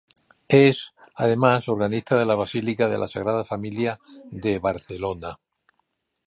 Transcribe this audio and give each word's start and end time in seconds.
Es, 0.47 0.93
además, 1.13 1.69
organista 1.69 2.17
de 2.17 2.25
la 2.25 2.33
Basílica 2.33 2.89
de 2.89 2.97
la 2.97 3.05
Sagrada 3.05 3.45
Familia 3.45 3.99
de 4.31 4.57
Barcelona. 4.57 5.37